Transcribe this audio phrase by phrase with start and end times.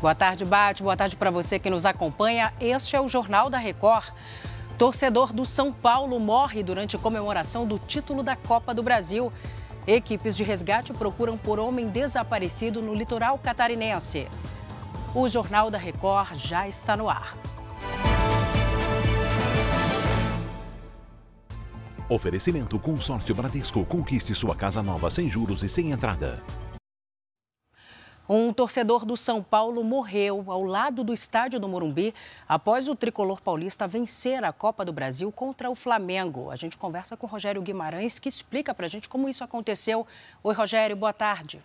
[0.00, 0.82] Boa tarde, Bate.
[0.82, 2.52] Boa tarde para você que nos acompanha.
[2.60, 4.12] Este é o Jornal da Record.
[4.78, 9.32] Torcedor do São Paulo morre durante comemoração do título da Copa do Brasil.
[9.88, 14.28] Equipes de resgate procuram por homem desaparecido no litoral catarinense.
[15.12, 17.36] O Jornal da Record já está no ar.
[22.08, 23.84] Oferecimento Consórcio Bradesco.
[23.84, 26.40] Conquiste sua casa nova sem juros e sem entrada.
[28.30, 32.12] Um torcedor do São Paulo morreu ao lado do estádio do Morumbi
[32.46, 36.50] após o tricolor paulista vencer a Copa do Brasil contra o Flamengo.
[36.50, 40.06] A gente conversa com Rogério Guimarães, que explica para a gente como isso aconteceu.
[40.42, 41.62] Oi, Rogério, boa tarde.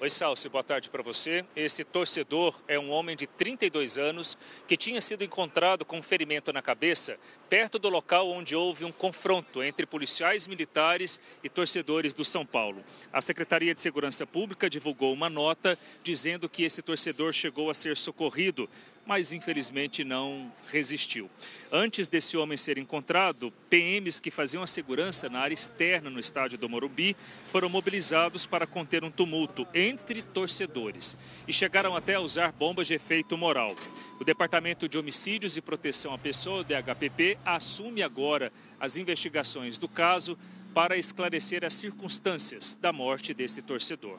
[0.00, 1.44] Oi, Salsi, boa tarde para você.
[1.54, 6.50] Esse torcedor é um homem de 32 anos que tinha sido encontrado com um ferimento
[6.54, 7.18] na cabeça
[7.50, 12.84] perto do local onde houve um confronto entre policiais militares e torcedores do São Paulo.
[13.12, 17.96] A Secretaria de Segurança Pública divulgou uma nota dizendo que esse torcedor chegou a ser
[17.96, 18.70] socorrido
[19.10, 21.28] mas infelizmente não resistiu.
[21.72, 26.56] Antes desse homem ser encontrado, PMs que faziam a segurança na área externa no estádio
[26.56, 27.16] do Morumbi
[27.46, 31.16] foram mobilizados para conter um tumulto entre torcedores
[31.48, 33.74] e chegaram até a usar bombas de efeito moral.
[34.20, 40.38] O Departamento de Homicídios e Proteção à Pessoa, DHPP, assume agora as investigações do caso
[40.74, 44.18] para esclarecer as circunstâncias da morte desse torcedor.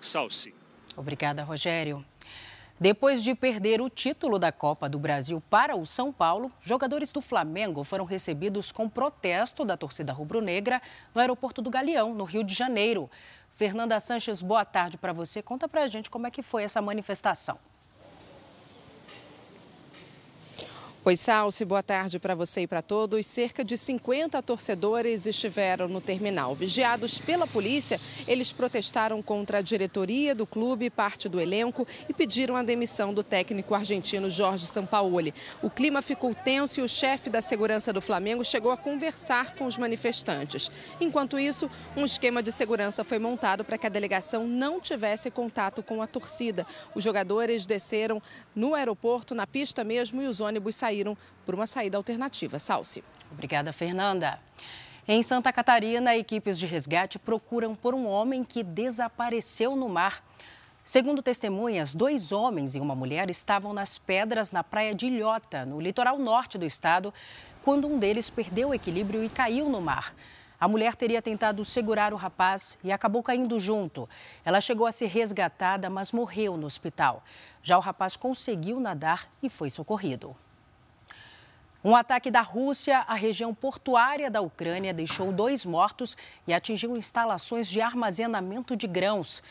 [0.00, 0.54] Salsi.
[0.96, 2.04] Obrigada, Rogério.
[2.80, 7.20] Depois de perder o título da Copa do Brasil para o São Paulo, jogadores do
[7.20, 10.80] Flamengo foram recebidos com protesto da torcida rubro-negra
[11.14, 13.10] no aeroporto do Galeão, no Rio de Janeiro.
[13.52, 15.42] Fernanda Sanches, boa tarde para você.
[15.42, 17.58] Conta para a gente como é que foi essa manifestação.
[21.02, 23.24] Oi, Salsi, boa tarde para você e para todos.
[23.24, 26.54] Cerca de 50 torcedores estiveram no terminal.
[26.54, 27.98] Vigiados pela polícia,
[28.28, 33.22] eles protestaram contra a diretoria do clube parte do elenco e pediram a demissão do
[33.22, 35.32] técnico argentino Jorge Sampaoli.
[35.62, 39.64] O clima ficou tenso e o chefe da segurança do Flamengo chegou a conversar com
[39.64, 40.70] os manifestantes.
[41.00, 45.82] Enquanto isso, um esquema de segurança foi montado para que a delegação não tivesse contato
[45.82, 46.66] com a torcida.
[46.94, 48.20] Os jogadores desceram
[48.54, 52.58] no aeroporto, na pista mesmo, e os ônibus saíram saíram por uma saída alternativa.
[52.58, 53.04] Salce.
[53.30, 54.40] Obrigada, Fernanda.
[55.06, 60.22] Em Santa Catarina, equipes de resgate procuram por um homem que desapareceu no mar.
[60.84, 65.80] Segundo testemunhas, dois homens e uma mulher estavam nas pedras na praia de Ilhota, no
[65.80, 67.14] litoral norte do estado,
[67.62, 70.12] quando um deles perdeu o equilíbrio e caiu no mar.
[70.58, 74.08] A mulher teria tentado segurar o rapaz e acabou caindo junto.
[74.44, 77.22] Ela chegou a ser resgatada, mas morreu no hospital.
[77.62, 80.36] Já o rapaz conseguiu nadar e foi socorrido.
[81.82, 86.14] Um ataque da Rússia à região portuária da Ucrânia deixou dois mortos
[86.46, 89.42] e atingiu instalações de armazenamento de grãos.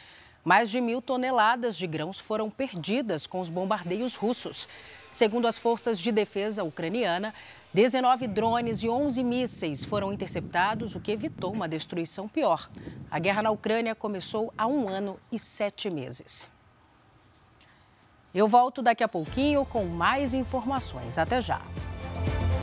[0.45, 4.67] Mais de mil toneladas de grãos foram perdidas com os bombardeios russos.
[5.11, 7.33] Segundo as forças de defesa ucraniana,
[7.73, 12.69] 19 drones e 11 mísseis foram interceptados, o que evitou uma destruição pior.
[13.09, 16.47] A guerra na Ucrânia começou há um ano e sete meses.
[18.35, 21.17] Eu volto daqui a pouquinho com mais informações.
[21.17, 21.59] Até já.